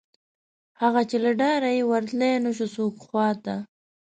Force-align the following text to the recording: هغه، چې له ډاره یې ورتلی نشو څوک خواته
هغه، 0.81 1.01
چې 1.09 1.17
له 1.23 1.31
ډاره 1.41 1.69
یې 1.77 1.83
ورتلی 1.91 2.31
نشو 2.43 2.67
څوک 2.75 2.93
خواته 3.07 3.55